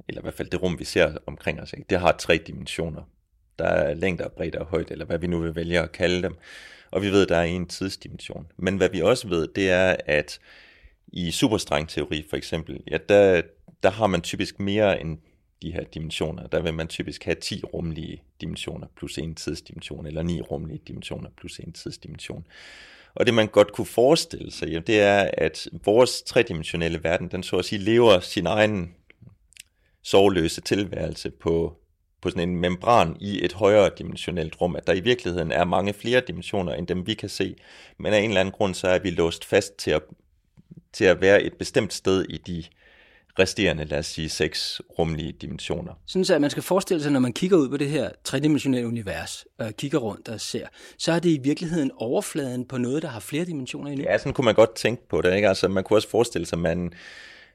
[0.08, 1.86] eller i hvert fald det rum, vi ser omkring os, ikke?
[1.90, 3.02] det har tre dimensioner.
[3.58, 6.36] Der er længder, bredde og højde, eller hvad vi nu vil vælge at kalde dem.
[6.90, 8.46] Og vi ved, at der er en tidsdimension.
[8.56, 10.38] Men hvad vi også ved, det er, at
[11.12, 13.42] i superstrengteori for eksempel, ja, der,
[13.82, 15.18] der har man typisk mere end
[15.62, 16.46] de her dimensioner.
[16.46, 21.30] Der vil man typisk have 10 rumlige dimensioner plus en tidsdimension, eller 9 rumlige dimensioner
[21.36, 22.46] plus en tidsdimension.
[23.14, 27.42] Og det man godt kunne forestille sig, jamen, det er, at vores tredimensionelle verden, den
[27.42, 28.94] så at sige lever sin egen
[30.02, 31.76] sovløse tilværelse på,
[32.20, 35.92] på sådan en membran i et højere dimensionelt rum, at der i virkeligheden er mange
[35.92, 37.56] flere dimensioner end dem vi kan se,
[37.98, 40.02] men af en eller anden grund så er vi låst fast til at
[40.96, 42.64] til at være et bestemt sted i de
[43.38, 45.92] resterende, lad os sige, seks rumlige dimensioner.
[46.06, 48.88] Sådan så, at man skal forestille sig, når man kigger ud på det her tredimensionelle
[48.88, 50.66] univers, og kigger rundt og ser,
[50.98, 54.04] så er det i virkeligheden overfladen på noget, der har flere dimensioner endnu.
[54.08, 55.34] Ja, sådan kunne man godt tænke på det.
[55.34, 55.48] Ikke?
[55.48, 56.92] Altså, man kunne også forestille sig, at man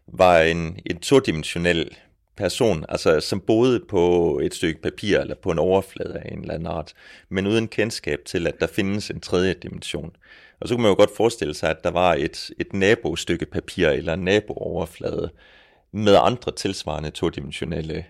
[0.07, 1.97] var en, en todimensionel
[2.35, 6.53] person, altså som boede på et stykke papir eller på en overflade af en eller
[6.53, 6.93] anden art,
[7.29, 10.15] men uden kendskab til, at der findes en tredje dimension.
[10.59, 13.89] Og så kunne man jo godt forestille sig, at der var et, et nabostykke papir
[13.89, 15.29] eller en nabooverflade
[15.91, 18.05] med andre tilsvarende todimensionelle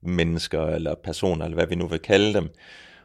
[0.00, 2.48] mennesker eller personer, eller hvad vi nu vil kalde dem.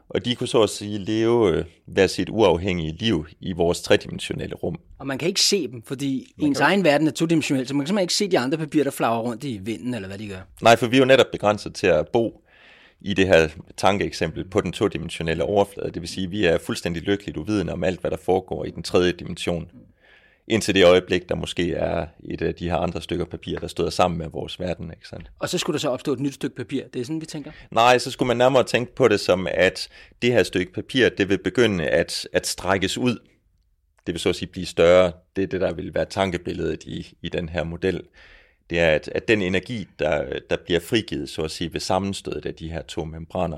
[0.09, 4.55] Og de kunne så at sige leve øh, hver sit uafhængige liv i vores tredimensionelle
[4.55, 4.75] rum.
[4.99, 6.67] Og man kan ikke se dem, fordi man ens kan...
[6.67, 9.19] egen verden er todimensionel, så man kan simpelthen ikke se de andre papirer, der flager
[9.19, 10.39] rundt i vinden, eller hvad de gør.
[10.61, 12.43] Nej, for vi er jo netop begrænset til at bo
[13.01, 15.91] i det her tankeeksempel på den todimensionelle overflade.
[15.91, 18.69] Det vil sige, at vi er fuldstændig lykkeligt uvidende om alt, hvad der foregår i
[18.69, 19.67] den tredje dimension.
[20.47, 23.89] Indtil det øjeblik, der måske er et af de her andre stykker papir, der støder
[23.89, 24.91] sammen med vores verden.
[24.91, 25.31] Ikke sandt?
[25.39, 26.83] Og så skulle der så opstå et nyt stykke papir.
[26.93, 27.51] Det er sådan, vi tænker?
[27.71, 29.89] Nej, så skulle man nærmere tænke på det som, at
[30.21, 33.17] det her stykke papir, det vil begynde at, at strækkes ud.
[34.07, 35.11] Det vil så at sige blive større.
[35.35, 38.01] Det er det, der vil være tankebilledet i, i den her model
[38.69, 42.45] det er, at, at den energi, der, der bliver frigivet, så at sige, ved sammenstødet
[42.45, 43.57] af de her to membraner,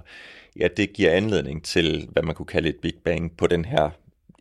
[0.60, 3.90] ja, det giver anledning til, hvad man kunne kalde et Big Bang på den her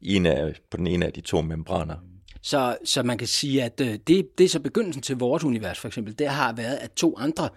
[0.03, 1.97] ene af, på den ene af de to membraner.
[2.45, 5.79] Så, så man kan sige, at øh, det, det er så begyndelsen til vores univers
[5.79, 7.49] for eksempel, det har været, at to andre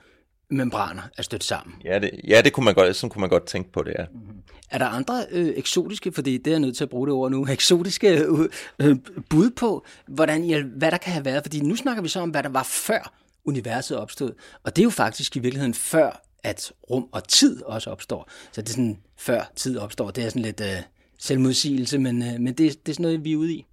[0.49, 1.75] membraner er stødt sammen.
[1.85, 4.05] Ja, det, ja det kunne man godt, sådan kunne man godt tænke på det, ja.
[4.13, 4.37] Mm-hmm.
[4.71, 7.31] Er der andre øh, eksotiske, fordi det er jeg nødt til at bruge det ord
[7.31, 8.95] nu, eksotiske øh, øh,
[9.29, 11.43] bud på, hvordan, hvad der kan have været?
[11.43, 13.13] Fordi nu snakker vi så om, hvad der var før
[13.45, 14.31] universet opstod.
[14.63, 18.29] Og det er jo faktisk i virkeligheden før, at rum og tid også opstår.
[18.51, 20.11] Så det er sådan, før tid opstår.
[20.11, 20.81] Det er sådan lidt øh,
[21.19, 23.65] selvmodsigelse, men, øh, men det, det er sådan noget, vi er ude i.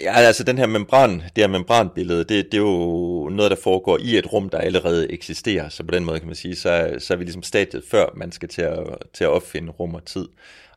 [0.00, 3.98] Ja, altså den her membran, det her membranbillede, det, det er jo noget, der foregår
[3.98, 5.68] i et rum, der allerede eksisterer.
[5.68, 8.32] Så på den måde kan man sige, så, så er vi ligesom stadiet før, man
[8.32, 8.78] skal til at,
[9.12, 10.28] til at opfinde rum og tid.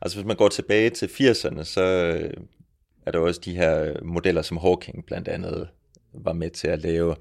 [0.02, 2.30] Altså hvis man går tilbage til 80'erne, så øh,
[3.06, 5.68] er der også de her modeller, som Hawking blandt andet
[6.14, 7.16] var med til at lave.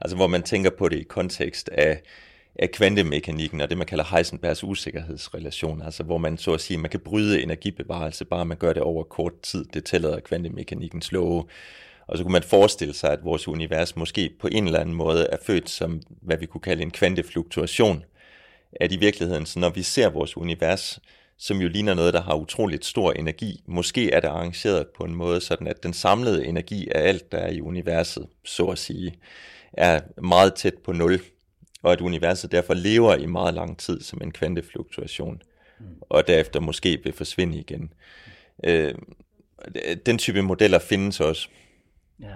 [0.00, 2.02] Altså hvor man tænker på det i kontekst af
[2.58, 6.90] af kvantemekanikken og det, man kalder Heisenbergs usikkerhedsrelation, altså hvor man så at sige, man
[6.90, 11.44] kan bryde energibevarelse, bare man gør det over kort tid, det tillader kvantemekanikkens love.
[12.06, 15.26] Og så kunne man forestille sig, at vores univers måske på en eller anden måde
[15.32, 18.04] er født som, hvad vi kunne kalde en kvantefluktuation.
[18.72, 21.00] At i virkeligheden, så når vi ser vores univers,
[21.38, 25.14] som jo ligner noget, der har utroligt stor energi, måske er det arrangeret på en
[25.14, 29.14] måde, sådan at den samlede energi af alt, der er i universet, så at sige,
[29.72, 31.20] er meget tæt på nul
[31.82, 35.42] og at universet derfor lever i meget lang tid som en kvantefluktuation,
[35.80, 35.86] mm.
[36.00, 37.92] og derefter måske vil forsvinde igen.
[38.64, 38.94] Øh,
[40.06, 41.48] den type modeller findes også.
[42.20, 42.34] Ja.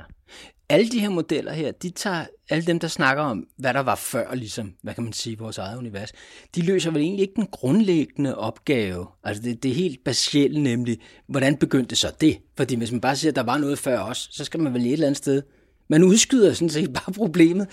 [0.69, 3.95] Alle de her modeller her, de tager alle dem, der snakker om, hvad der var
[3.95, 6.13] før, ligesom, hvad kan man sige, vores eget univers,
[6.55, 9.07] de løser vel egentlig ikke den grundlæggende opgave.
[9.25, 12.39] Altså det, det er helt basalt nemlig, hvordan begyndte så det?
[12.57, 14.87] Fordi hvis man bare siger, at der var noget før os, så skal man vel
[14.87, 15.43] et eller andet sted
[15.88, 17.68] man udskyder sådan set bare problemet.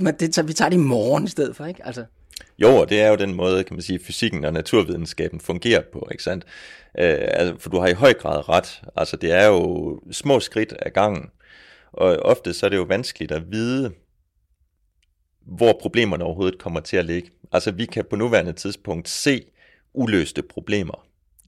[0.00, 1.86] Man, det, tager, vi tager det i morgen i stedet for, ikke?
[1.86, 2.04] Altså.
[2.58, 6.08] Jo, og det er jo den måde, kan man sige, fysikken og naturvidenskaben fungerer på,
[6.10, 6.44] ikke sandt?
[6.98, 8.82] Øh, altså, for du har i høj grad ret.
[8.96, 11.30] Altså, det er jo små skridt ad gangen.
[11.92, 13.92] Og ofte så er det jo vanskeligt at vide,
[15.46, 17.30] hvor problemerne overhovedet kommer til at ligge.
[17.52, 19.44] Altså, vi kan på nuværende tidspunkt se
[19.94, 21.06] uløste problemer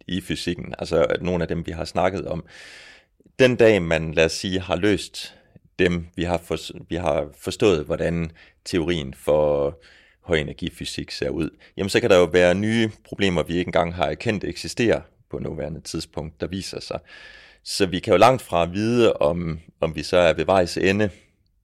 [0.08, 0.74] i fysikken.
[0.78, 2.44] Altså, nogle af dem, vi har snakket om.
[3.38, 5.36] Den dag, man, lad os sige, har løst
[5.80, 6.56] dem, vi har, for,
[6.88, 8.30] vi har forstået, hvordan
[8.64, 9.78] teorien for
[10.20, 13.94] høj energifysik ser ud, jamen så kan der jo være nye problemer, vi ikke engang
[13.94, 17.00] har erkendt eksisterer på nuværende tidspunkt, der viser sig.
[17.64, 21.10] Så vi kan jo langt fra vide, om, om vi så er ved vejs ende.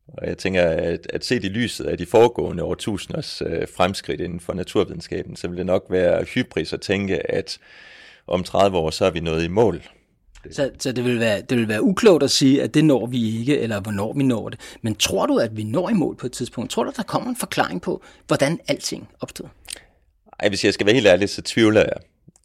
[0.08, 4.40] Og jeg tænker, at, at set i lyset af de foregående årtusinders øh, fremskridt inden
[4.40, 7.58] for naturvidenskaben, så vil det nok være hybris at tænke, at
[8.26, 9.82] om 30 år, så er vi nået i mål
[10.50, 13.38] så, så det, vil være, det vil være uklogt at sige, at det når vi
[13.38, 14.60] ikke, eller hvornår vi når det.
[14.82, 16.70] Men tror du, at vi når i mål på et tidspunkt?
[16.70, 19.46] Tror du, der kommer en forklaring på, hvordan alting opstod?
[20.40, 21.96] Ej, hvis jeg skal være helt ærlig, så tvivler jeg.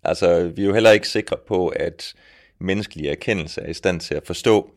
[0.03, 2.13] Altså, vi er jo heller ikke sikre på, at
[2.59, 4.71] menneskelige erkendelse er i stand til at forstå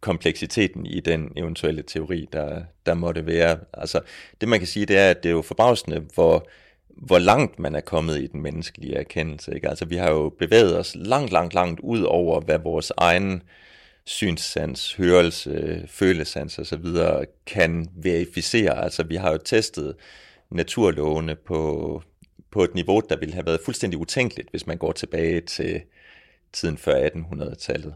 [0.00, 3.58] kompleksiteten i den eventuelle teori, der, der måtte være.
[3.72, 4.00] Altså,
[4.40, 6.48] det man kan sige, det er, at det er jo forbavsende, hvor
[6.98, 9.54] hvor langt man er kommet i den menneskelige erkendelse.
[9.54, 9.68] Ikke?
[9.68, 13.42] Altså, vi har jo bevæget os langt, langt, langt ud over, hvad vores egen
[14.04, 16.86] synssans, hørelse, følesans osv.
[17.46, 18.84] kan verificere.
[18.84, 19.96] Altså, vi har jo testet
[20.50, 22.02] naturlovene på,
[22.50, 25.82] på et niveau, der ville have været fuldstændig utænkeligt, hvis man går tilbage til
[26.52, 27.94] tiden før 1800-tallet.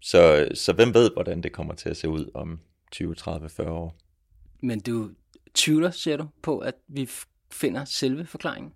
[0.00, 2.60] Så, så hvem ved, hvordan det kommer til at se ud om
[2.92, 3.96] 20, 30, 40 år?
[4.62, 5.10] Men du
[5.54, 7.08] tvivler, ser du, på, at vi
[7.52, 8.72] finder selve forklaringen?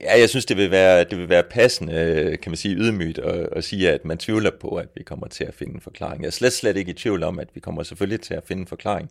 [0.00, 3.48] Ja, jeg synes, det vil være, det vil være passende, kan man sige, ydmygt at,
[3.52, 6.22] at sige, at man tvivler på, at vi kommer til at finde en forklaring.
[6.22, 8.60] Jeg er slet, slet ikke i tvivl om, at vi kommer selvfølgelig til at finde
[8.60, 9.10] en forklaring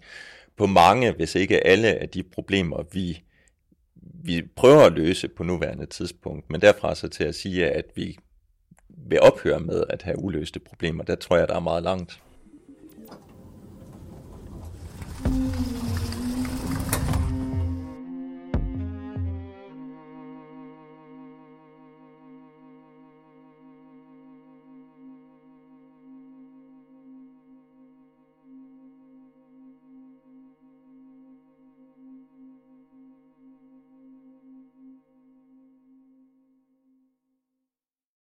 [0.57, 3.23] på mange, hvis ikke alle af de problemer, vi,
[4.23, 6.49] vi prøver at løse på nuværende tidspunkt.
[6.49, 8.17] Men derfra så til at sige, at vi
[8.89, 12.19] vil ophøre med at have uløste problemer, der tror jeg, der er meget langt.